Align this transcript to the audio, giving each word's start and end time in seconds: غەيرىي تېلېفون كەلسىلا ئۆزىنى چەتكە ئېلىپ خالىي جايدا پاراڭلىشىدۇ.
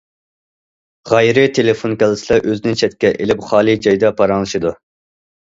غەيرىي 1.11 1.49
تېلېفون 1.57 1.93
كەلسىلا 2.05 2.39
ئۆزىنى 2.47 2.75
چەتكە 2.81 3.13
ئېلىپ 3.19 3.45
خالىي 3.51 3.79
جايدا 3.85 4.13
پاراڭلىشىدۇ. 4.25 4.75